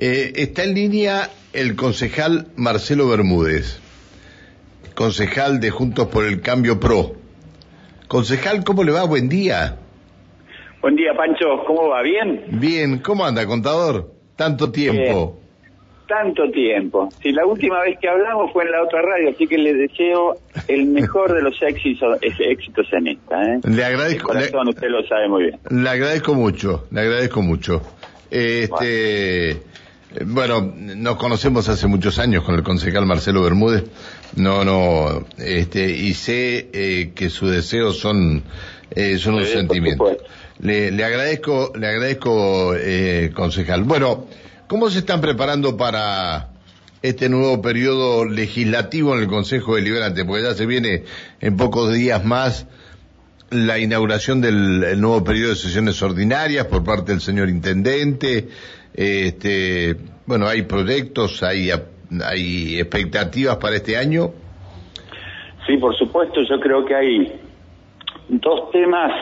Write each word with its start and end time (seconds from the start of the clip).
Eh, 0.00 0.32
está 0.36 0.62
en 0.62 0.74
línea 0.74 1.28
el 1.52 1.74
concejal 1.74 2.46
Marcelo 2.54 3.08
Bermúdez, 3.08 3.80
concejal 4.94 5.58
de 5.58 5.70
Juntos 5.70 6.06
por 6.06 6.24
el 6.24 6.40
Cambio 6.40 6.78
Pro. 6.78 7.14
Concejal, 8.06 8.62
¿cómo 8.62 8.84
le 8.84 8.92
va? 8.92 9.02
Buen 9.02 9.28
día. 9.28 9.76
Buen 10.80 10.94
día, 10.94 11.14
Pancho. 11.16 11.64
¿Cómo 11.66 11.88
va? 11.88 12.02
¿Bien? 12.02 12.44
Bien. 12.60 12.98
¿Cómo 13.00 13.24
anda, 13.24 13.44
contador? 13.44 14.12
Tanto 14.36 14.70
tiempo. 14.70 15.40
Tanto 16.06 16.48
tiempo. 16.52 17.08
Si 17.20 17.32
la 17.32 17.44
última 17.44 17.80
vez 17.80 17.98
que 18.00 18.08
hablamos 18.08 18.52
fue 18.52 18.66
en 18.66 18.70
la 18.70 18.84
otra 18.84 19.02
radio, 19.02 19.30
así 19.30 19.48
que 19.48 19.58
le 19.58 19.74
deseo 19.74 20.36
el 20.68 20.86
mejor 20.86 21.34
de 21.34 21.42
los 21.42 21.60
éxitos, 21.62 22.18
éxitos 22.22 22.86
en 22.92 23.08
esta. 23.08 23.42
¿eh? 23.42 23.60
Le 23.64 23.84
agradezco. 23.84 24.32
Le, 24.32 24.44
usted 24.44 24.88
lo 24.90 25.02
sabe 25.08 25.28
muy 25.28 25.42
bien. 25.42 25.58
Le 25.70 25.90
agradezco 25.90 26.34
mucho, 26.34 26.86
le 26.92 27.00
agradezco 27.00 27.42
mucho. 27.42 27.82
Este, 28.30 29.54
bueno. 29.54 29.68
Nos 30.24 31.16
conocemos 31.16 31.68
hace 31.68 31.86
muchos 31.86 32.18
años 32.18 32.44
con 32.44 32.54
el 32.54 32.62
concejal 32.62 33.04
Marcelo 33.06 33.42
Bermúdez. 33.42 33.84
No, 34.36 34.64
no, 34.64 35.26
este, 35.36 35.90
y 35.90 36.14
sé 36.14 36.68
eh, 36.72 37.12
que 37.14 37.30
sus 37.30 37.50
deseos 37.50 37.98
son, 37.98 38.42
eh, 38.90 39.18
son 39.18 39.34
un 39.34 39.44
sentimiento. 39.44 40.16
Le, 40.60 40.90
le, 40.90 41.04
agradezco, 41.04 41.72
le 41.78 41.86
agradezco, 41.86 42.74
eh, 42.74 43.30
concejal. 43.34 43.84
Bueno, 43.84 44.26
¿cómo 44.66 44.90
se 44.90 45.00
están 45.00 45.20
preparando 45.20 45.76
para 45.76 46.50
este 47.02 47.28
nuevo 47.28 47.62
periodo 47.62 48.24
legislativo 48.24 49.14
en 49.14 49.20
el 49.20 49.28
Consejo 49.28 49.76
Deliberante? 49.76 50.24
Porque 50.24 50.42
ya 50.42 50.54
se 50.54 50.66
viene 50.66 51.04
en 51.40 51.56
pocos 51.56 51.92
días 51.92 52.24
más 52.24 52.66
la 53.50 53.78
inauguración 53.78 54.40
del 54.40 55.00
nuevo 55.00 55.24
periodo 55.24 55.50
de 55.50 55.56
sesiones 55.56 56.02
ordinarias 56.02 56.66
por 56.66 56.84
parte 56.84 57.12
del 57.12 57.20
señor 57.20 57.48
intendente. 57.48 58.48
Este, 59.00 59.94
bueno, 60.26 60.48
hay 60.48 60.62
proyectos, 60.62 61.44
hay, 61.44 61.70
expectativas 62.80 63.56
para 63.58 63.76
este 63.76 63.96
año. 63.96 64.32
Sí, 65.64 65.76
por 65.76 65.96
supuesto, 65.96 66.42
yo 66.42 66.58
creo 66.58 66.84
que 66.84 66.96
hay 66.96 67.40
dos 68.28 68.72
temas 68.72 69.12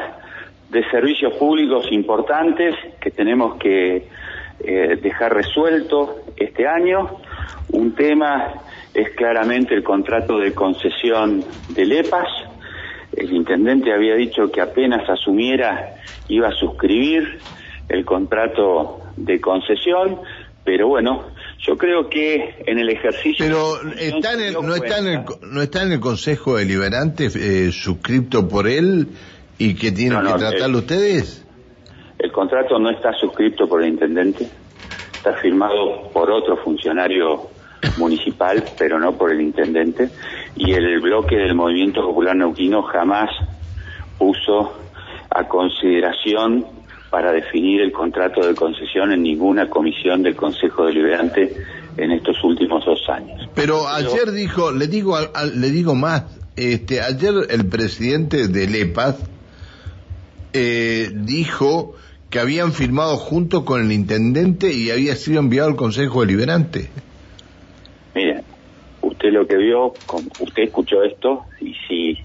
de 0.70 0.82
servicios 0.90 1.34
públicos 1.34 1.88
importantes 1.90 2.74
que 2.98 3.10
tenemos 3.10 3.58
que 3.58 4.08
eh, 4.60 4.98
dejar 5.02 5.34
resuelto 5.34 6.22
este 6.38 6.66
año. 6.66 7.18
Un 7.72 7.94
tema 7.94 8.54
es 8.94 9.10
claramente 9.10 9.74
el 9.74 9.82
contrato 9.82 10.38
de 10.38 10.54
concesión 10.54 11.44
del 11.68 11.92
EPAS, 11.92 12.28
el 13.14 13.30
intendente 13.30 13.92
había 13.92 14.14
dicho 14.14 14.50
que 14.50 14.62
apenas 14.62 15.06
asumiera 15.06 15.96
iba 16.28 16.48
a 16.48 16.52
suscribir 16.52 17.40
el 17.90 18.06
contrato 18.06 19.02
de 19.16 19.40
concesión, 19.40 20.20
pero 20.64 20.88
bueno, 20.88 21.24
yo 21.60 21.76
creo 21.76 22.08
que 22.08 22.62
en 22.66 22.78
el 22.78 22.90
ejercicio... 22.90 23.46
Pero 23.46 23.92
está 23.98 24.34
en 24.34 24.40
el, 24.40 24.52
no, 24.54 24.74
está 24.74 24.98
en 24.98 25.06
el, 25.06 25.24
no 25.42 25.62
está 25.62 25.82
en 25.82 25.92
el 25.92 26.00
Consejo 26.00 26.56
Deliberante 26.56 27.26
eh, 27.26 27.70
suscripto 27.72 28.48
por 28.48 28.66
él 28.66 29.08
y 29.58 29.74
que 29.74 29.92
tienen 29.92 30.22
que 30.22 30.32
tratarlo 30.32 30.78
ustedes. 30.78 31.46
El 32.18 32.32
contrato 32.32 32.78
no 32.78 32.90
está 32.90 33.12
suscrito 33.14 33.68
por 33.68 33.82
el 33.82 33.90
intendente, 33.90 34.48
está 35.14 35.34
firmado 35.34 36.10
por 36.12 36.30
otro 36.30 36.56
funcionario 36.56 37.48
municipal, 37.98 38.64
pero 38.78 38.98
no 38.98 39.12
por 39.12 39.32
el 39.32 39.40
intendente, 39.40 40.08
y 40.56 40.72
el 40.72 41.00
bloque 41.00 41.36
del 41.36 41.54
Movimiento 41.54 42.02
Popular 42.02 42.34
Neuquino 42.34 42.82
jamás 42.82 43.30
puso 44.18 44.72
a 45.30 45.46
consideración 45.46 46.75
para 47.10 47.32
definir 47.32 47.80
el 47.80 47.92
contrato 47.92 48.46
de 48.46 48.54
concesión 48.54 49.12
en 49.12 49.22
ninguna 49.22 49.68
comisión 49.68 50.22
del 50.22 50.36
Consejo 50.36 50.86
Deliberante 50.86 51.56
en 51.96 52.12
estos 52.12 52.42
últimos 52.44 52.84
dos 52.84 53.00
años. 53.08 53.48
Pero 53.54 53.88
ayer 53.88 54.32
dijo, 54.32 54.72
le 54.72 54.86
digo, 54.86 55.16
le 55.54 55.70
digo 55.70 55.94
más, 55.94 56.24
este, 56.56 57.00
ayer 57.00 57.34
el 57.50 57.68
presidente 57.68 58.48
de 58.48 58.66
LEPAS 58.66 59.16
eh, 60.52 61.10
dijo 61.14 61.94
que 62.28 62.40
habían 62.40 62.72
firmado 62.72 63.16
junto 63.16 63.64
con 63.64 63.82
el 63.82 63.92
intendente 63.92 64.72
y 64.72 64.90
había 64.90 65.14
sido 65.14 65.40
enviado 65.40 65.68
al 65.68 65.76
Consejo 65.76 66.20
Deliberante 66.22 66.90
usted 69.16 69.30
lo 69.30 69.46
que 69.46 69.56
vio, 69.56 69.94
usted 70.40 70.64
escuchó 70.64 71.02
esto, 71.02 71.44
y 71.60 71.74
si 71.88 72.18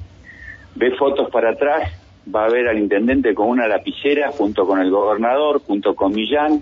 ve 0.75 0.91
fotos 0.97 1.29
para 1.31 1.51
atrás, 1.51 1.91
va 2.33 2.45
a 2.45 2.49
ver 2.49 2.67
al 2.67 2.77
intendente 2.77 3.33
con 3.33 3.49
una 3.49 3.67
lapicera 3.67 4.31
junto 4.31 4.65
con 4.65 4.79
el 4.79 4.91
gobernador, 4.91 5.61
junto 5.61 5.95
con 5.95 6.13
Millán, 6.13 6.61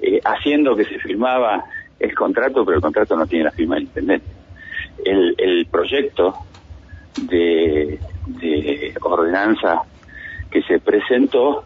eh, 0.00 0.20
haciendo 0.24 0.76
que 0.76 0.84
se 0.84 0.98
firmaba 0.98 1.64
el 1.98 2.14
contrato, 2.14 2.64
pero 2.64 2.76
el 2.76 2.82
contrato 2.82 3.16
no 3.16 3.26
tiene 3.26 3.44
la 3.44 3.50
firma 3.50 3.74
del 3.74 3.84
intendente. 3.84 4.26
El, 5.04 5.66
proyecto 5.70 6.34
de, 7.22 7.98
de 8.26 8.94
ordenanza 9.00 9.82
que 10.50 10.62
se 10.62 10.80
presentó, 10.80 11.64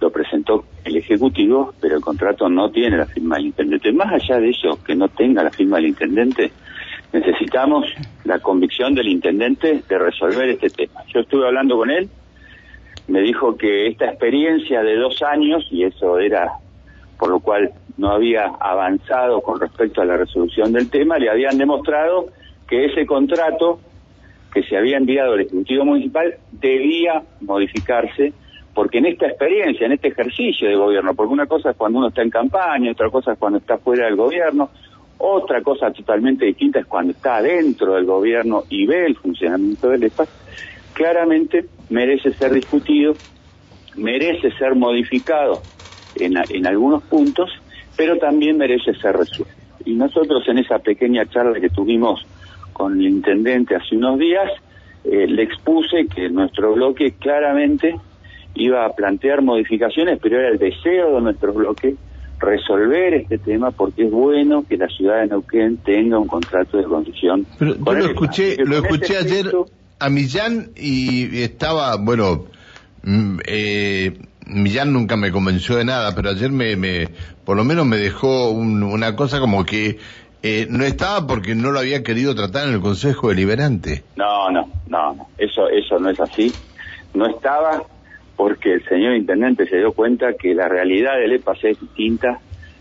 lo 0.00 0.10
presentó 0.10 0.64
el 0.84 0.96
Ejecutivo, 0.96 1.74
pero 1.80 1.96
el 1.96 2.00
contrato 2.00 2.48
no 2.48 2.70
tiene 2.70 2.96
la 2.96 3.06
firma 3.06 3.36
del 3.36 3.46
intendente. 3.46 3.92
Más 3.92 4.12
allá 4.12 4.40
de 4.40 4.50
eso, 4.50 4.82
que 4.82 4.94
no 4.94 5.08
tenga 5.08 5.42
la 5.42 5.50
firma 5.50 5.76
del 5.76 5.88
intendente, 5.88 6.52
necesitamos 7.12 7.86
la 8.24 8.38
convicción 8.38 8.94
del 8.94 9.08
intendente 9.08 9.82
de 9.88 9.98
resolver 9.98 10.48
este 10.48 10.70
tema. 10.70 11.02
Yo 11.12 11.20
estuve 11.20 11.46
hablando 11.46 11.76
con 11.76 11.90
él, 11.90 12.08
me 13.08 13.20
dijo 13.20 13.56
que 13.56 13.88
esta 13.88 14.06
experiencia 14.06 14.82
de 14.82 14.96
dos 14.96 15.22
años, 15.22 15.66
y 15.70 15.84
eso 15.84 16.18
era 16.18 16.52
por 17.18 17.28
lo 17.28 17.40
cual 17.40 17.70
no 17.98 18.10
había 18.10 18.46
avanzado 18.60 19.42
con 19.42 19.60
respecto 19.60 20.00
a 20.00 20.06
la 20.06 20.16
resolución 20.16 20.72
del 20.72 20.88
tema, 20.88 21.18
le 21.18 21.28
habían 21.28 21.58
demostrado 21.58 22.28
que 22.66 22.86
ese 22.86 23.04
contrato 23.04 23.78
que 24.52 24.62
se 24.62 24.76
había 24.76 24.96
enviado 24.96 25.34
al 25.34 25.40
Ejecutivo 25.40 25.84
Municipal 25.84 26.34
debía 26.50 27.22
modificarse, 27.42 28.32
porque 28.74 28.98
en 28.98 29.06
esta 29.06 29.26
experiencia, 29.26 29.84
en 29.84 29.92
este 29.92 30.08
ejercicio 30.08 30.66
de 30.68 30.76
gobierno, 30.76 31.14
porque 31.14 31.32
una 31.32 31.46
cosa 31.46 31.70
es 31.70 31.76
cuando 31.76 31.98
uno 31.98 32.08
está 32.08 32.22
en 32.22 32.30
campaña, 32.30 32.90
otra 32.90 33.10
cosa 33.10 33.32
es 33.32 33.38
cuando 33.38 33.58
está 33.58 33.76
fuera 33.76 34.06
del 34.06 34.16
gobierno, 34.16 34.70
otra 35.18 35.60
cosa 35.62 35.90
totalmente 35.90 36.46
distinta 36.46 36.78
es 36.78 36.86
cuando 36.86 37.12
está 37.12 37.42
dentro 37.42 37.94
del 37.94 38.06
gobierno 38.06 38.62
y 38.70 38.86
ve 38.86 39.04
el 39.04 39.16
funcionamiento 39.16 39.90
del 39.90 40.04
EPAS, 40.04 40.28
claramente 41.00 41.64
merece 41.88 42.34
ser 42.34 42.52
discutido, 42.52 43.16
merece 43.96 44.50
ser 44.58 44.74
modificado 44.74 45.64
en, 46.14 46.34
en 46.36 46.66
algunos 46.66 47.02
puntos, 47.04 47.50
pero 47.96 48.18
también 48.18 48.58
merece 48.58 48.92
ser 49.00 49.16
resuelto. 49.16 49.54
Y 49.86 49.94
nosotros 49.94 50.46
en 50.46 50.58
esa 50.58 50.78
pequeña 50.78 51.24
charla 51.24 51.58
que 51.58 51.70
tuvimos 51.70 52.20
con 52.74 53.00
el 53.00 53.06
intendente 53.06 53.76
hace 53.76 53.96
unos 53.96 54.18
días, 54.18 54.50
eh, 55.04 55.26
le 55.26 55.42
expuse 55.42 56.06
que 56.14 56.28
nuestro 56.28 56.74
bloque 56.74 57.12
claramente 57.12 57.96
iba 58.54 58.84
a 58.84 58.90
plantear 58.90 59.40
modificaciones, 59.40 60.18
pero 60.22 60.38
era 60.38 60.50
el 60.50 60.58
deseo 60.58 61.14
de 61.14 61.22
nuestro 61.22 61.54
bloque 61.54 61.96
resolver 62.40 63.14
este 63.14 63.38
tema 63.38 63.70
porque 63.70 64.04
es 64.04 64.10
bueno 64.10 64.66
que 64.68 64.76
la 64.76 64.88
ciudad 64.88 65.22
de 65.22 65.28
Neuquén 65.28 65.78
tenga 65.78 66.18
un 66.18 66.28
contrato 66.28 66.76
de 66.76 66.84
concesión. 66.84 67.46
Pero 67.58 67.74
yo 67.76 67.92
lo 67.94 68.04
escuché, 68.04 68.56
lo 68.66 68.76
escuché 68.76 69.16
ayer 69.16 69.50
a 70.00 70.08
Millán 70.08 70.70
y 70.76 71.42
estaba, 71.42 71.96
bueno, 71.96 72.46
mm, 73.02 73.38
eh, 73.46 74.18
Millán 74.46 74.92
nunca 74.92 75.16
me 75.16 75.30
convenció 75.30 75.76
de 75.76 75.84
nada, 75.84 76.14
pero 76.14 76.30
ayer 76.30 76.50
me, 76.50 76.74
me 76.74 77.08
por 77.44 77.56
lo 77.56 77.64
menos 77.64 77.86
me 77.86 77.98
dejó 77.98 78.50
una 78.50 79.14
cosa 79.14 79.38
como 79.38 79.64
que 79.64 79.98
eh, 80.42 80.66
no 80.70 80.84
estaba 80.84 81.26
porque 81.26 81.54
no 81.54 81.70
lo 81.70 81.78
había 81.78 82.02
querido 82.02 82.34
tratar 82.34 82.68
en 82.68 82.74
el 82.74 82.80
Consejo 82.80 83.28
Deliberante. 83.28 84.02
No, 84.16 84.50
no, 84.50 84.68
no, 84.88 85.28
eso, 85.38 85.68
eso 85.68 85.98
no 85.98 86.10
es 86.10 86.18
así. 86.18 86.52
No 87.14 87.26
estaba 87.26 87.82
porque 88.36 88.72
el 88.72 88.84
señor 88.88 89.14
intendente 89.16 89.68
se 89.68 89.76
dio 89.76 89.92
cuenta 89.92 90.32
que 90.32 90.54
la 90.54 90.66
realidad 90.68 91.18
del 91.18 91.32
EPAS 91.32 91.64
es 91.64 91.80
distinta 91.80 92.40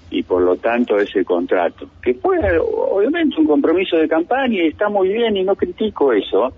y 0.09 0.23
por 0.23 0.41
lo 0.41 0.55
tanto 0.55 0.97
ese 0.97 1.23
contrato, 1.23 1.87
que 2.01 2.15
fue 2.15 2.39
obviamente 2.59 3.35
un 3.39 3.45
compromiso 3.45 3.97
de 3.97 4.07
campaña 4.07 4.63
y 4.63 4.67
está 4.67 4.89
muy 4.89 5.09
bien 5.09 5.37
y 5.37 5.43
no 5.43 5.55
critico 5.55 6.13
eso, 6.13 6.53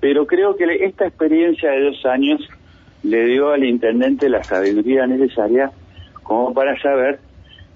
pero 0.00 0.26
creo 0.26 0.56
que 0.56 0.64
esta 0.84 1.06
experiencia 1.06 1.70
de 1.70 1.84
dos 1.84 2.06
años 2.06 2.40
le 3.02 3.24
dio 3.26 3.50
al 3.50 3.64
intendente 3.64 4.28
la 4.28 4.42
sabiduría 4.42 5.06
necesaria 5.06 5.70
como 6.22 6.52
para 6.52 6.80
saber 6.80 7.20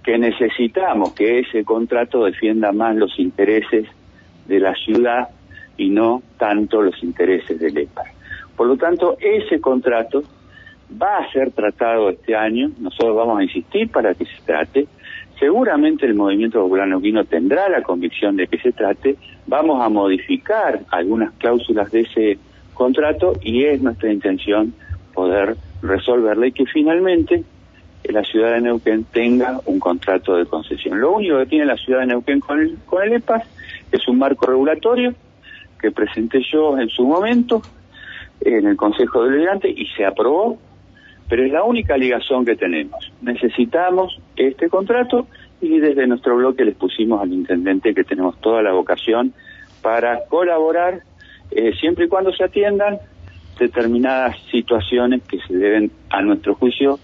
que 0.03 0.19
necesitamos 0.19 1.13
que 1.15 1.41
ese 1.41 1.65
contrato 1.65 2.25
defienda 2.25 2.73
más 2.73 2.97
los 2.97 3.19
intereses 3.19 3.87
de 4.47 4.61
la 4.61 4.75
ciudad 4.75 5.29
y 5.77 5.91
no 5.91 6.23
tanto 6.39 6.83
los 6.83 7.03
intereses 7.03 7.59
del 7.59 7.79
EPAS. 7.79 8.09
Por 8.57 8.67
lo 8.67 8.77
tanto, 8.77 9.17
ese 9.21 9.61
contrato 9.61 10.23
va 11.01 11.19
a 11.19 11.33
ser 11.33 11.53
tratado 11.53 12.11
este 12.11 12.35
año, 12.35 12.71
nosotros 12.79 13.17
vamos 13.17 13.39
a 13.39 13.45
insistir 13.45 13.91
para 13.91 14.15
que 14.15 14.27
se 14.27 14.43
trate, 14.45 14.87
seguramente 15.43 16.07
el 16.07 16.15
movimiento 16.15 16.63
popular 16.63 16.87
neuquino 16.87 17.25
tendrá 17.25 17.69
la 17.69 17.83
convicción 17.83 18.37
de 18.37 18.47
que 18.47 18.59
se 18.59 18.71
trate, 18.71 19.17
vamos 19.49 19.85
a 19.85 19.89
modificar 19.89 20.83
algunas 20.89 21.33
cláusulas 21.33 21.91
de 21.91 22.03
ese 22.03 22.39
contrato 22.75 23.33
y 23.43 23.65
es 23.65 23.83
nuestra 23.83 24.13
intención 24.13 24.73
poder 25.13 25.57
resolverla 25.83 26.47
y 26.47 26.53
que 26.53 26.65
finalmente 26.67 27.43
la 28.05 28.23
ciudad 28.23 28.53
de 28.53 28.61
Neuquén 28.61 29.03
tenga 29.13 29.61
un 29.67 29.81
contrato 29.81 30.37
de 30.37 30.47
concesión. 30.47 31.01
Lo 31.01 31.11
único 31.13 31.39
que 31.39 31.47
tiene 31.47 31.67
la 31.67 31.77
ciudad 31.77 32.01
de 32.01 32.07
Neuquén 32.07 32.39
con 32.39 32.61
el, 32.61 32.79
con 32.87 33.03
el 33.03 33.15
EPAS 33.15 33.43
es 33.91 34.07
un 34.07 34.19
marco 34.19 34.47
regulatorio 34.47 35.13
que 35.81 35.91
presenté 35.91 36.41
yo 36.53 36.79
en 36.79 36.89
su 36.89 37.05
momento 37.05 37.63
en 38.41 38.65
el 38.65 38.77
Consejo 38.77 39.25
Deliberante 39.25 39.69
y 39.69 39.87
se 39.87 40.05
aprobó, 40.05 40.57
pero 41.33 41.47
es 41.47 41.51
la 41.51 41.65
única 41.65 41.97
ligación 41.97 42.45
que 42.45 42.57
tenemos. 42.57 43.11
Necesitamos 43.23 44.21
este 44.37 44.69
contrato 44.69 45.27
y 45.63 45.79
desde 45.79 46.07
nuestro 46.07 46.37
bloque 46.37 46.63
les 46.63 46.75
pusimos 46.75 47.23
al 47.23 47.33
intendente 47.33 47.95
que 47.95 48.05
tenemos 48.05 48.39
toda 48.43 48.61
la 48.61 48.73
vocación 48.73 49.33
para 49.81 50.27
colaborar 50.27 51.01
eh, 51.51 51.73
siempre 51.81 52.05
y 52.05 52.09
cuando 52.09 52.35
se 52.35 52.45
atiendan 52.45 52.99
determinadas 53.59 54.37
situaciones 54.51 55.23
que 55.23 55.39
se 55.49 55.57
deben, 55.57 55.91
a 56.11 56.21
nuestro 56.21 56.55
juicio, 56.55 56.99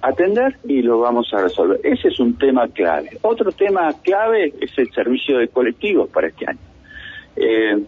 atender 0.00 0.58
y 0.62 0.82
lo 0.82 1.00
vamos 1.00 1.34
a 1.34 1.42
resolver. 1.42 1.80
Ese 1.82 2.06
es 2.06 2.20
un 2.20 2.38
tema 2.38 2.68
clave. 2.68 3.18
Otro 3.22 3.50
tema 3.50 3.92
clave 4.04 4.54
es 4.60 4.78
el 4.78 4.92
servicio 4.92 5.38
de 5.38 5.48
colectivos 5.48 6.08
para 6.08 6.28
este 6.28 6.48
año. 6.48 6.60
Eh, 7.34 7.82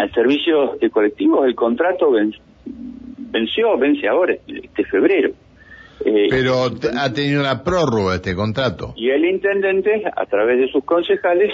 el 0.00 0.12
servicio 0.14 0.78
de 0.80 0.90
colectivos, 0.90 1.46
el 1.46 1.54
contrato 1.54 2.10
venció, 3.32 3.76
vence 3.78 4.06
ahora, 4.06 4.34
este 4.46 4.84
febrero. 4.84 5.30
Eh, 6.04 6.28
Pero 6.30 6.64
ha 6.98 7.12
tenido 7.12 7.40
una 7.40 7.62
prórroga 7.64 8.16
este 8.16 8.34
contrato. 8.34 8.92
Y 8.96 9.10
el 9.10 9.24
intendente, 9.24 10.04
a 10.14 10.26
través 10.26 10.58
de 10.58 10.68
sus 10.68 10.84
concejales, 10.84 11.52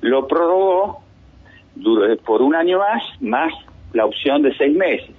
lo 0.00 0.26
prorrogó 0.26 1.02
por 2.24 2.42
un 2.42 2.54
año 2.54 2.78
más, 2.78 3.02
más 3.20 3.52
la 3.92 4.06
opción 4.06 4.42
de 4.42 4.54
seis 4.56 4.74
meses. 4.76 5.10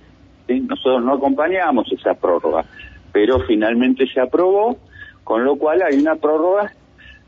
Nosotros 0.47 1.03
no 1.03 1.13
acompañamos 1.13 1.91
esa 1.91 2.13
prórroga, 2.13 2.65
pero 3.11 3.39
finalmente 3.41 4.07
se 4.07 4.19
aprobó, 4.19 4.77
con 5.23 5.43
lo 5.43 5.55
cual 5.57 5.81
hay 5.83 5.97
una 5.99 6.15
prórroga 6.15 6.71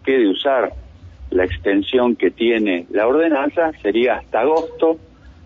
que 0.03 0.17
de 0.17 0.29
usar 0.29 0.71
la 1.29 1.43
extensión 1.43 2.15
que 2.15 2.31
tiene 2.31 2.87
la 2.89 3.07
ordenanza 3.07 3.71
sería 3.81 4.15
hasta 4.15 4.41
agosto 4.41 4.97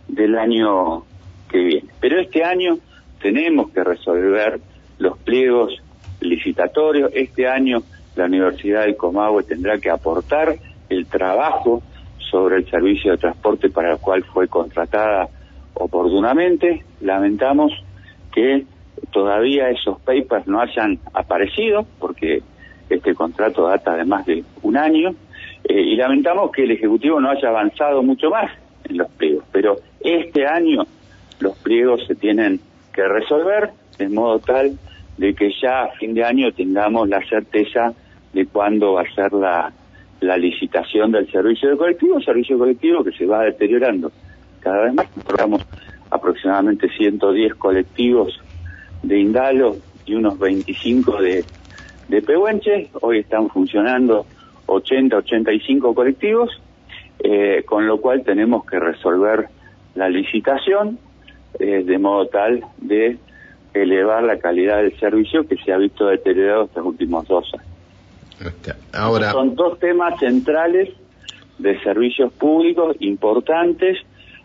del 0.08 0.38
año 0.38 1.04
que 1.50 1.58
viene. 1.58 1.88
Pero 2.00 2.20
este 2.20 2.44
año 2.44 2.78
tenemos 3.24 3.72
que 3.72 3.84
resolver 3.84 4.60
los 5.00 5.18
pliegos 5.20 5.82
licitatorios. 6.20 7.10
Este 7.14 7.48
año 7.48 7.82
la 8.18 8.26
Universidad 8.26 8.82
del 8.82 8.98
Comahue 8.98 9.44
tendrá 9.44 9.80
que 9.80 9.90
aportar 9.90 10.56
el 10.90 11.08
trabajo 11.08 11.82
sobre 12.30 12.58
el 12.58 12.70
servicio 12.70 13.14
de 13.14 13.18
transporte 13.18 13.70
para 13.70 13.94
el 13.94 14.00
cual 14.00 14.24
fue 14.26 14.50
contratada 14.50 15.30
oportunamente. 15.74 16.84
Lamentamos 17.00 17.72
que 18.34 18.66
todavía 19.12 19.70
esos 19.70 20.02
papers 20.02 20.46
no 20.46 20.60
hayan 20.60 21.00
aparecido, 21.14 21.86
porque 22.00 22.44
este 22.90 23.16
contrato 23.16 23.68
data 23.68 23.96
de 23.96 24.04
más 24.04 24.26
de 24.26 24.44
un 24.64 24.76
año, 24.76 25.16
eh, 25.64 25.80
y 25.80 25.96
lamentamos 25.96 26.52
que 26.52 26.64
el 26.64 26.72
Ejecutivo 26.72 27.22
no 27.22 27.30
haya 27.30 27.48
avanzado 27.48 28.04
mucho 28.04 28.30
más 28.30 28.52
en 28.84 28.98
los 28.98 29.10
pliegos. 29.12 29.46
Pero 29.54 29.78
este 30.02 30.46
año 30.46 30.84
los 31.40 31.58
pliegos 31.60 32.06
se 32.06 32.16
tienen 32.16 32.60
que 32.94 33.08
resolver 33.08 33.72
de 33.98 34.10
modo 34.10 34.40
tal 34.40 34.78
de 35.18 35.34
que 35.34 35.52
ya 35.62 35.84
a 35.84 35.92
fin 35.92 36.14
de 36.14 36.24
año 36.24 36.52
tengamos 36.52 37.08
la 37.08 37.22
certeza 37.28 37.94
de 38.34 38.46
cuándo 38.48 38.94
va 38.94 39.02
a 39.02 39.14
ser 39.14 39.32
la, 39.34 39.72
la 40.22 40.38
licitación 40.38 41.12
del 41.12 41.30
servicio 41.32 41.70
de 41.70 41.78
colectivo, 41.78 42.22
servicio 42.22 42.58
colectivo 42.58 43.04
que 43.04 43.12
se 43.12 43.26
va 43.26 43.44
deteriorando 43.44 44.12
cada 44.60 44.84
vez 44.84 44.94
más. 44.94 45.08
Programamos 45.26 45.66
aproximadamente 46.10 46.90
110 46.90 47.56
colectivos 47.56 48.40
de 49.04 49.20
Indalo 49.20 49.76
y 50.06 50.16
unos 50.16 50.40
25 50.40 51.22
de, 51.22 51.46
de 52.08 52.22
Pehuenche. 52.22 52.90
Hoy 53.02 53.20
están 53.20 53.50
funcionando 53.50 54.26
80, 54.66 55.18
85 55.18 55.94
colectivos, 55.94 56.62
eh, 57.20 57.64
con 57.66 57.86
lo 57.86 58.00
cual 58.00 58.24
tenemos 58.24 58.66
que 58.66 58.80
resolver 58.80 59.48
la 59.96 60.10
licitación 60.10 60.98
eh, 61.60 61.84
de 61.84 61.98
modo 61.98 62.28
tal 62.28 62.64
de 62.78 63.18
elevar 63.74 64.24
la 64.24 64.38
calidad 64.38 64.78
del 64.78 64.98
servicio 65.00 65.48
que 65.48 65.58
se 65.58 65.72
ha 65.72 65.78
visto 65.78 66.08
deteriorado 66.08 66.66
estos 66.66 66.86
últimos 66.86 67.28
dos 67.28 67.52
años. 67.54 68.54
Ahora... 68.92 69.32
Son 69.32 69.56
dos 69.56 69.80
temas 69.80 70.20
centrales 70.20 70.90
de 71.58 71.80
servicios 71.82 72.32
públicos 72.34 72.96
importantes 73.00 74.00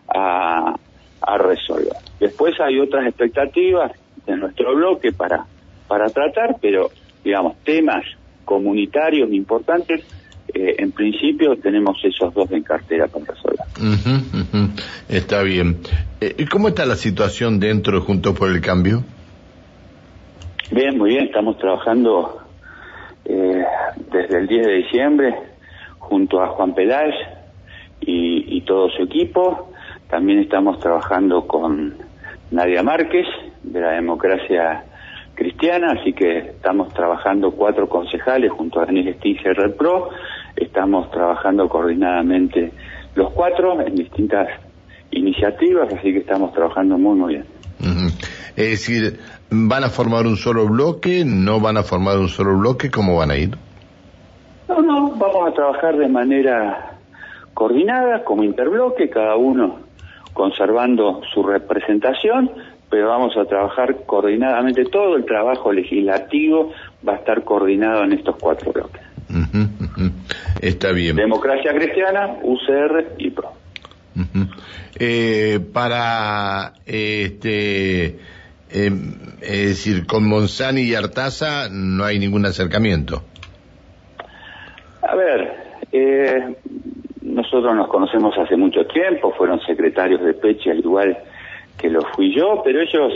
a, 0.07 0.75
a 1.21 1.37
resolver. 1.37 1.93
Después 2.19 2.59
hay 2.59 2.79
otras 2.79 3.05
expectativas 3.07 3.91
de 4.25 4.37
nuestro 4.37 4.75
bloque 4.75 5.11
para, 5.11 5.45
para 5.87 6.09
tratar, 6.09 6.55
pero 6.61 6.89
digamos, 7.23 7.57
temas 7.63 8.05
comunitarios 8.45 9.31
importantes, 9.31 10.03
eh, 10.53 10.75
en 10.79 10.91
principio 10.91 11.55
tenemos 11.57 11.97
esos 12.03 12.33
dos 12.33 12.51
en 12.51 12.63
cartera 12.63 13.07
para 13.07 13.25
resolver. 13.25 13.59
Está 15.07 15.43
bien. 15.43 15.77
Eh, 16.21 16.35
¿Y 16.37 16.45
¿Cómo 16.45 16.69
está 16.69 16.85
la 16.85 16.95
situación 16.95 17.59
dentro 17.59 17.99
de 17.99 18.05
Juntos 18.05 18.37
por 18.37 18.49
el 18.49 18.61
Cambio? 18.61 19.03
Bien, 20.71 20.97
muy 20.97 21.11
bien, 21.11 21.25
estamos 21.25 21.57
trabajando 21.57 22.41
eh, 23.25 23.63
desde 24.11 24.37
el 24.37 24.47
10 24.47 24.67
de 24.67 24.73
diciembre 24.73 25.35
junto 25.97 26.41
a 26.41 26.47
Juan 26.47 26.73
Peláez 26.73 27.15
y, 28.01 28.57
y 28.57 28.61
todo 28.61 28.89
su 28.89 29.03
equipo. 29.03 29.71
También 30.09 30.39
estamos 30.39 30.79
trabajando 30.79 31.47
con 31.47 31.95
Nadia 32.51 32.83
Márquez 32.83 33.27
de 33.63 33.79
la 33.81 33.91
democracia 33.91 34.83
cristiana, 35.39 35.93
así 35.99 36.13
que 36.13 36.37
estamos 36.39 36.93
trabajando 36.93 37.51
cuatro 37.51 37.87
concejales 37.87 38.51
junto 38.51 38.81
a 38.81 38.85
Daniel 38.85 39.15
Stinger 39.15 39.55
Red 39.55 39.75
Pro, 39.75 40.09
estamos 40.55 41.09
trabajando 41.11 41.67
coordinadamente 41.67 42.71
los 43.15 43.31
cuatro 43.31 43.79
en 43.81 43.95
distintas 43.95 44.47
iniciativas, 45.11 45.91
así 45.93 46.13
que 46.13 46.19
estamos 46.19 46.53
trabajando 46.53 46.97
muy 46.97 47.17
muy 47.17 47.33
bien. 47.35 47.45
Es 48.55 48.71
decir, 48.71 49.19
¿van 49.49 49.83
a 49.83 49.89
formar 49.89 50.27
un 50.27 50.35
solo 50.35 50.67
bloque? 50.67 51.23
¿No 51.25 51.59
van 51.59 51.77
a 51.77 51.83
formar 51.83 52.17
un 52.17 52.27
solo 52.27 52.57
bloque? 52.57 52.91
¿Cómo 52.91 53.15
van 53.15 53.31
a 53.31 53.37
ir? 53.37 53.51
No, 54.67 54.81
no, 54.81 55.11
vamos 55.15 55.49
a 55.49 55.53
trabajar 55.53 55.97
de 55.97 56.07
manera 56.07 56.97
coordinada, 57.53 58.23
como 58.23 58.43
interbloque, 58.43 59.09
cada 59.09 59.35
uno 59.35 59.79
conservando 60.33 61.21
su 61.33 61.43
representación, 61.43 62.51
pero 62.89 63.09
vamos 63.09 63.35
a 63.37 63.45
trabajar 63.45 64.05
coordinadamente. 64.05 64.85
Todo 64.85 65.15
el 65.15 65.25
trabajo 65.25 65.71
legislativo 65.71 66.71
va 67.07 67.13
a 67.13 67.15
estar 67.17 67.43
coordinado 67.43 68.03
en 68.03 68.13
estos 68.13 68.35
cuatro 68.39 68.71
bloques. 68.71 69.01
Está 70.59 70.91
bien. 70.91 71.15
Democracia 71.15 71.73
Cristiana, 71.73 72.37
UCR 72.43 73.13
y 73.17 73.29
PRO. 73.31 73.53
eh, 74.99 75.59
para 75.71 76.73
este 76.85 78.05
eh, 78.07 78.91
es 79.41 79.67
decir 79.67 80.05
con 80.05 80.27
Monzani 80.27 80.81
y 80.81 80.95
Artaza 80.95 81.69
no 81.71 82.03
hay 82.03 82.19
ningún 82.19 82.45
acercamiento 82.45 83.23
a 85.01 85.15
ver 85.15 85.53
eh, 85.91 86.55
nosotros 87.21 87.75
nos 87.75 87.87
conocemos 87.87 88.37
hace 88.37 88.55
mucho 88.55 88.85
tiempo, 88.85 89.33
fueron 89.37 89.59
secretarios 89.61 90.21
de 90.21 90.33
Peche 90.33 90.71
al 90.71 90.79
igual 90.79 91.17
que 91.77 91.89
lo 91.89 92.01
fui 92.13 92.35
yo, 92.35 92.61
pero 92.63 92.81
ellos 92.81 93.13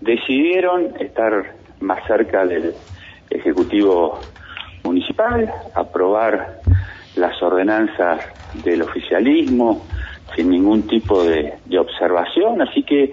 decidieron 0.00 0.94
estar 1.00 1.54
más 1.80 2.06
cerca 2.06 2.46
del 2.46 2.74
Ejecutivo 3.30 4.20
Municipal, 4.84 5.52
aprobar 5.74 6.60
las 7.16 7.40
ordenanzas 7.42 8.20
del 8.64 8.82
oficialismo 8.82 9.84
sin 10.34 10.50
ningún 10.50 10.86
tipo 10.86 11.22
de, 11.24 11.54
observación, 11.78 12.62
así 12.62 12.82
que 12.82 13.12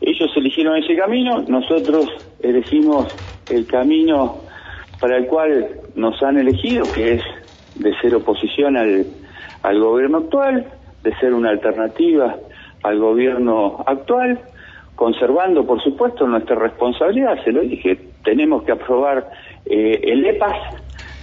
ellos 0.00 0.30
eligieron 0.36 0.76
ese 0.76 0.96
camino, 0.96 1.42
nosotros 1.48 2.06
elegimos 2.40 3.08
el 3.50 3.66
camino 3.66 4.38
para 5.00 5.16
el 5.16 5.26
cual 5.26 5.68
nos 5.94 6.22
han 6.22 6.38
elegido, 6.38 6.84
que 6.92 7.14
es 7.14 7.22
de 7.76 7.94
ser 8.00 8.14
oposición 8.14 8.76
al 8.76 9.06
al 9.66 9.80
gobierno 9.80 10.18
actual, 10.18 10.64
de 11.02 11.14
ser 11.16 11.34
una 11.34 11.50
alternativa 11.50 12.36
al 12.84 12.98
gobierno 13.00 13.82
actual, 13.84 14.38
conservando, 14.94 15.66
por 15.66 15.82
supuesto, 15.82 16.26
nuestra 16.26 16.54
responsabilidad, 16.54 17.42
se 17.44 17.50
lo 17.50 17.62
dije, 17.62 17.98
tenemos 18.24 18.62
que 18.62 18.72
aprobar 18.72 19.28
eh, 19.64 20.00
el 20.04 20.24
EPAS, 20.24 20.56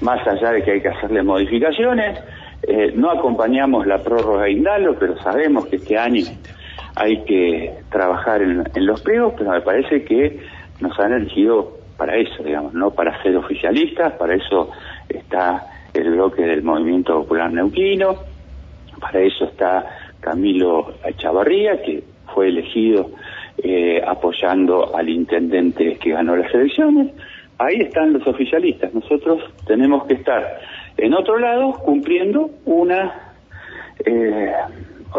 más 0.03 0.25
allá 0.27 0.51
de 0.51 0.61
que 0.63 0.71
hay 0.71 0.81
que 0.81 0.89
hacerle 0.89 1.23
modificaciones, 1.23 2.19
eh, 2.63 2.91
no 2.95 3.09
acompañamos 3.09 3.87
la 3.87 3.97
prórroga 3.99 4.49
Indalo, 4.49 4.97
pero 4.99 5.17
sabemos 5.21 5.65
que 5.67 5.77
este 5.77 5.97
año 5.97 6.25
hay 6.95 7.23
que 7.23 7.73
trabajar 7.89 8.41
en, 8.41 8.85
los 8.85 9.01
pliegos, 9.01 9.33
pero 9.37 9.51
me 9.51 9.61
parece 9.61 10.03
que 10.03 10.39
nos 10.79 10.97
han 10.99 11.13
elegido 11.13 11.77
para 11.97 12.15
eso, 12.17 12.43
digamos, 12.43 12.73
no 12.73 12.91
para 12.91 13.21
ser 13.23 13.35
oficialistas, 13.37 14.13
para 14.13 14.35
eso 14.35 14.69
está 15.09 15.65
el 15.93 16.11
bloque 16.11 16.43
del 16.43 16.63
Movimiento 16.63 17.21
Popular 17.21 17.51
Neuquino, 17.51 18.15
para 18.99 19.19
eso 19.21 19.45
está 19.45 19.85
Camilo 20.19 20.93
Chavarría, 21.17 21.81
que 21.81 22.03
fue 22.33 22.49
elegido 22.49 23.11
eh, 23.57 24.01
apoyando 24.05 24.95
al 24.95 25.09
intendente 25.09 25.97
que 25.97 26.11
ganó 26.11 26.35
las 26.35 26.53
elecciones. 26.53 27.11
Ahí 27.65 27.81
están 27.81 28.13
los 28.13 28.25
oficialistas. 28.27 28.93
Nosotros 28.93 29.41
tenemos 29.67 30.05
que 30.05 30.15
estar 30.15 30.59
en 30.97 31.13
otro 31.13 31.39
lado 31.39 31.73
cumpliendo 31.73 32.49
una 32.65 33.33
eh, 34.05 34.51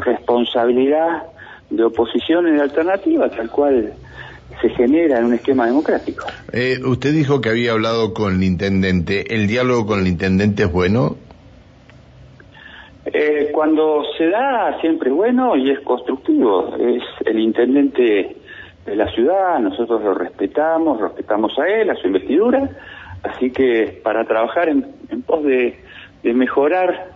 responsabilidad 0.05 1.25
de 1.71 1.85
oposición 1.85 2.45
de 2.55 2.63
alternativa, 2.63 3.29
tal 3.31 3.51
cual 3.51 3.93
se 4.61 4.69
genera 4.71 5.19
en 5.19 5.27
un 5.27 5.35
esquema 5.35 5.67
democrático. 5.67 6.27
Eh, 6.53 6.79
usted 6.85 7.13
dijo 7.13 7.41
que 7.41 7.49
había 7.51 7.73
hablado 7.73 8.15
con 8.15 8.37
el 8.37 8.43
intendente. 8.43 9.35
¿El 9.35 9.47
diálogo 9.47 9.87
con 9.87 10.01
el 10.01 10.07
intendente 10.07 10.65
es 10.65 10.73
bueno? 10.73 11.17
Eh, 13.07 13.51
cuando 13.53 14.03
se 14.17 14.29
da 14.29 14.79
siempre 14.81 15.11
es 15.11 15.17
bueno 15.17 15.57
y 15.57 15.71
es 15.71 15.81
constructivo. 15.81 16.75
Es 16.77 17.03
el 17.27 17.39
intendente 17.39 18.37
de 18.85 18.97
la 18.97 19.11
ciudad, 19.13 19.59
nosotros 19.61 20.03
lo 20.03 20.15
respetamos, 20.15 21.01
respetamos 21.01 21.59
a 21.59 21.67
él, 21.67 21.91
a 21.91 21.95
su 21.95 22.07
investidura, 22.07 22.69
así 23.23 23.51
que 23.51 24.01
para 24.03 24.25
trabajar 24.25 24.69
en, 24.69 24.83
pos 25.27 25.43
de, 25.45 25.79
mejorar 26.23 27.13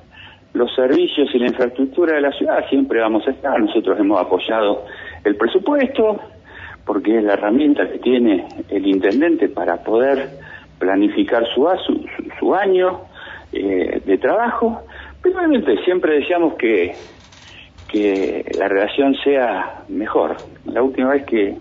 los 0.53 0.75
servicios 0.75 1.29
y 1.35 1.39
la 1.39 1.47
infraestructura 1.47 2.17
de 2.17 2.21
la 2.23 2.33
ciudad 2.33 2.69
siempre 2.69 3.01
vamos 3.01 3.27
a 3.27 3.31
estar. 3.31 3.59
Nosotros 3.61 3.99
hemos 3.99 4.21
apoyado 4.21 4.85
el 5.25 5.37
presupuesto, 5.37 6.21
porque 6.85 7.19
es 7.19 7.25
la 7.25 7.35
herramienta 7.35 7.89
que 7.91 7.99
tiene 7.99 8.47
el 8.69 8.87
intendente 8.87 9.49
para 9.49 9.83
poder 9.83 10.31
planificar 10.79 11.47
su, 11.55 11.67
su, 11.87 12.07
su 12.39 12.55
año 12.55 13.03
eh, 13.53 14.01
de 14.05 14.19
trabajo. 14.19 14.83
Pero 15.23 15.39
obviamente 15.39 15.77
siempre 15.85 16.21
deseamos 16.21 16.55
que, 16.55 16.95
que 17.89 18.45
la 18.59 18.69
relación 18.69 19.15
sea 19.25 19.85
mejor. 19.89 20.37
La 20.73 20.83
última 20.83 21.11
vez 21.11 21.25
que, 21.25 21.57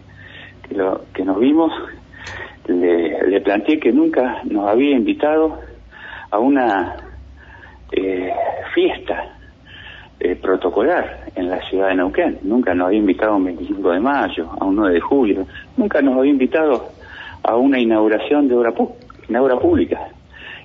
lo, 0.71 1.05
que 1.13 1.23
nos 1.23 1.39
vimos, 1.39 1.71
le, 2.67 3.29
le, 3.29 3.41
planteé 3.41 3.79
que 3.79 3.91
nunca 3.91 4.41
nos 4.43 4.67
había 4.67 4.91
invitado 4.91 5.59
a 6.29 6.39
una 6.39 6.95
eh, 7.91 8.33
fiesta 8.73 9.37
eh, 10.19 10.35
protocolar 10.35 11.29
en 11.35 11.49
la 11.49 11.61
ciudad 11.69 11.89
de 11.89 11.95
Neuquén. 11.95 12.39
Nunca 12.41 12.73
nos 12.73 12.87
había 12.87 12.99
invitado 12.99 13.33
a 13.33 13.35
un 13.35 13.45
25 13.45 13.91
de 13.91 13.99
mayo, 13.99 14.49
a 14.59 14.65
un 14.65 14.75
9 14.75 14.95
de 14.95 14.99
julio. 14.99 15.47
Nunca 15.77 16.01
nos 16.01 16.17
había 16.17 16.31
invitado 16.31 16.89
a 17.43 17.55
una 17.55 17.79
inauguración 17.79 18.47
de 18.47 18.55
obra, 18.55 18.73
una 19.29 19.41
obra 19.41 19.59
pública. 19.59 20.09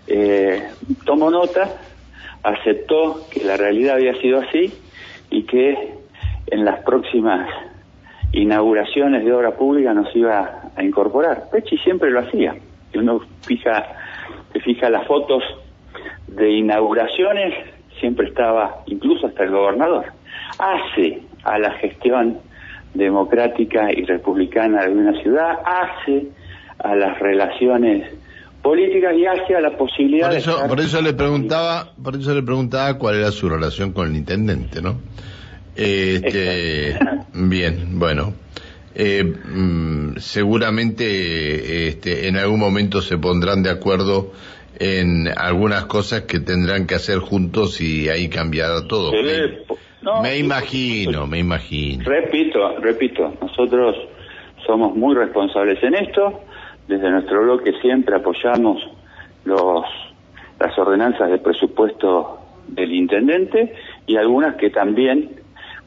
Eh, 0.07 0.63
tomó 1.05 1.31
nota, 1.31 1.69
aceptó 2.43 3.27
que 3.31 3.45
la 3.45 3.57
realidad 3.57 3.97
había 3.97 4.15
sido 4.21 4.41
así 4.41 4.73
y 5.31 5.45
que 5.45 5.97
en 6.47 6.65
las 6.65 6.81
próximas 6.81 7.49
inauguraciones 8.33 9.25
de 9.25 9.33
obra 9.33 9.53
pública 9.53 9.93
nos 9.95 10.15
iba 10.17 10.71
a 10.75 10.83
incorporar. 10.83 11.49
Pechi 11.51 11.77
siempre 11.79 12.11
lo 12.11 12.21
hacía. 12.21 12.55
Uno 12.95 13.21
fija, 13.43 13.85
se 14.53 14.61
fija 14.61 14.91
las 14.91 15.07
fotos 15.07 15.43
de 16.29 16.51
inauguraciones, 16.51 17.55
siempre 18.01 18.29
estaba, 18.29 18.83
incluso 18.87 19.27
hasta 19.27 19.45
el 19.45 19.51
gobernador, 19.51 20.07
hace 20.59 21.23
a 21.45 21.59
la 21.59 21.73
gestión 21.73 22.39
democrática 22.95 23.91
y 23.93 24.05
republicana 24.05 24.85
de 24.85 24.93
una 24.93 25.21
ciudad, 25.23 25.59
hace 25.65 26.29
a 26.79 26.95
las 26.95 27.19
relaciones 27.19 28.13
políticas 28.63 29.15
y 29.17 29.27
hace 29.27 29.57
a 29.57 29.61
la 29.61 29.77
posibilidad 29.77 30.29
por 30.29 30.37
eso, 30.37 30.63
de 30.63 30.69
por 30.69 30.81
eso 30.81 31.03
le 31.03 31.13
preguntaba 31.15 31.93
por 32.01 32.15
eso 32.15 32.33
le 32.33 32.43
preguntaba 32.43 32.97
cuál 32.97 33.17
era 33.17 33.33
su 33.33 33.49
relación 33.49 33.93
con 33.93 34.09
el 34.09 34.17
intendente 34.17 34.81
no 34.81 35.01
este, 35.77 36.99
bien 37.33 37.99
bueno 37.99 38.35
eh, 38.95 39.25
mm, 39.25 40.17
seguramente 40.19 41.89
este, 41.89 42.29
en 42.29 42.37
algún 42.37 42.61
momento 42.61 43.01
se 43.01 43.17
pondrán 43.17 43.63
de 43.63 43.71
acuerdo 43.71 44.33
en 44.79 45.29
algunas 45.37 45.87
cosas 45.87 46.23
que 46.23 46.41
tendrán 46.41 46.87
que 46.87 46.95
hacer 46.95 47.19
juntos 47.19 47.81
y 47.81 48.09
ahí 48.09 48.29
cambiará 48.29 48.87
todo. 48.87 49.13
me, 49.13 49.77
no, 50.03 50.21
me 50.21 50.37
imagino, 50.37 51.27
me 51.27 51.39
imagino. 51.39 52.05
Repito, 52.05 52.79
repito, 52.81 53.33
nosotros 53.41 53.97
somos 54.67 54.95
muy 54.95 55.15
responsables 55.15 55.83
en 55.83 55.95
esto. 55.95 56.41
Desde 56.89 57.11
nuestro 57.11 57.43
bloque 57.43 57.73
siempre 57.81 58.17
apoyamos 58.17 58.83
los 59.45 59.85
las 60.59 60.79
ordenanzas 60.79 61.31
de 61.31 61.39
presupuesto 61.39 62.39
del 62.69 62.93
intendente 62.93 63.75
y 64.07 64.17
algunas 64.17 64.55
que 64.57 64.71
también 64.71 65.42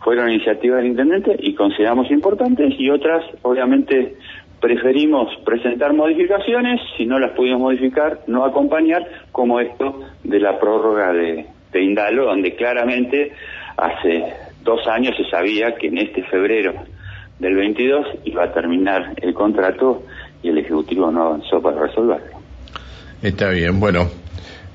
fueron 0.05 0.29
iniciativas 0.29 0.77
del 0.77 0.91
intendente 0.91 1.35
y 1.39 1.55
consideramos 1.55 2.11
importantes 2.11 2.75
y 2.77 2.91
otras 2.91 3.25
obviamente 3.41 4.15
preferimos 4.61 5.35
presentar 5.43 5.93
modificaciones, 5.93 6.79
si 6.95 7.07
no 7.07 7.17
las 7.17 7.31
pudimos 7.31 7.59
modificar, 7.59 8.21
no 8.27 8.45
acompañar, 8.45 9.03
como 9.31 9.59
esto 9.59 10.01
de 10.23 10.39
la 10.39 10.59
prórroga 10.59 11.11
de, 11.11 11.47
Indalo, 11.73 12.27
donde 12.27 12.55
claramente 12.55 13.33
hace 13.75 14.23
dos 14.63 14.87
años 14.87 15.13
se 15.17 15.29
sabía 15.29 15.75
que 15.75 15.87
en 15.87 15.97
este 15.97 16.23
febrero 16.23 16.73
del 17.39 17.55
22 17.55 18.07
iba 18.25 18.43
a 18.45 18.53
terminar 18.53 19.13
el 19.21 19.33
contrato 19.33 20.03
y 20.41 20.49
el 20.49 20.59
Ejecutivo 20.59 21.11
no 21.11 21.23
avanzó 21.23 21.61
para 21.61 21.81
resolverlo. 21.81 22.37
Está 23.21 23.49
bien, 23.49 23.79
bueno. 23.79 24.07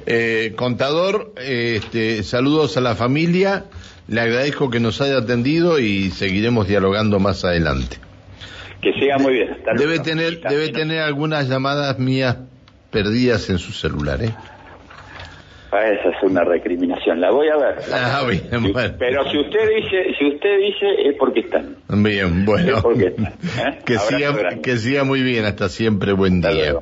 Eh, 0.07 0.55
contador, 0.57 1.33
este, 1.37 2.23
saludos 2.23 2.77
a 2.77 2.81
la 2.81 2.97
familia, 2.97 3.65
le 4.11 4.21
agradezco 4.21 4.71
que 4.71 4.81
nos 4.81 5.01
haya 5.01 5.19
atendido 5.19 5.79
y 5.79 6.11
seguiremos 6.11 6.67
dialogando 6.67 7.21
más 7.21 7.45
adelante. 7.45 7.97
Que 8.83 8.93
siga 8.95 9.19
muy 9.19 9.35
bien. 9.35 9.57
debe 9.77 10.01
tener, 10.01 10.41
debe 10.41 10.71
tener 10.71 11.01
algunas 11.01 11.49
llamadas 11.49 11.99
mías 11.99 12.39
perdidas 12.91 13.49
en 13.51 13.59
su 13.59 13.73
celular, 13.73 14.21
¿eh? 14.23 14.35
Ah, 15.73 15.87
esa 15.87 16.09
es 16.09 16.23
una 16.25 16.43
recriminación. 16.43 17.21
La 17.21 17.31
voy 17.31 17.47
a 17.49 17.57
ver. 17.57 17.77
Ah, 17.93 18.25
bien, 18.29 18.73
bueno. 18.73 18.95
Pero 18.99 19.31
si 19.31 19.39
usted 19.39 19.69
dice, 19.77 20.17
si 20.19 20.27
usted 20.27 20.59
dice 20.59 21.09
es 21.09 21.17
porque 21.17 21.41
están. 21.41 21.77
Bien, 21.89 22.45
bueno. 22.45 22.79
¿eh? 22.97 23.79
que, 23.85 23.97
siga, 23.99 24.35
que 24.61 24.77
siga 24.79 25.05
muy 25.05 25.23
bien. 25.23 25.45
Hasta 25.45 25.69
siempre. 25.69 26.13
Buen 26.13 26.41
día. 26.41 26.75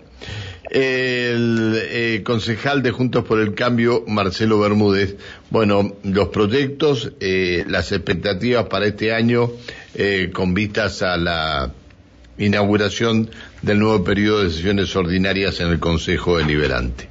El 0.71 1.81
eh, 1.83 2.23
concejal 2.25 2.83
de 2.83 2.91
Juntos 2.91 3.25
por 3.25 3.41
el 3.41 3.55
Cambio, 3.55 4.05
Marcelo 4.07 4.61
Bermúdez. 4.61 5.17
Bueno, 5.51 5.97
los 6.03 6.29
proyectos, 6.29 7.13
eh, 7.21 7.65
las 7.69 7.93
expectativas 7.93 8.67
para 8.67 8.87
este 8.87 9.13
año 9.15 9.51
eh, 9.95 10.31
con 10.33 10.53
vistas 10.55 11.03
a 11.03 11.17
la 11.17 11.73
inauguración 12.37 13.31
del 13.63 13.79
nuevo 13.81 14.05
periodo 14.05 14.45
de 14.45 14.51
sesiones 14.51 14.95
ordinarias 14.95 15.61
en 15.61 15.69
el 15.69 15.81
Consejo 15.81 16.39
Deliberante. 16.39 17.09